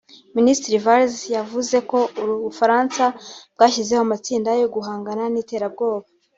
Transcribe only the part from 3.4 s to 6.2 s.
bwashyizeho amatsinda yo guhangana n’iterabwoba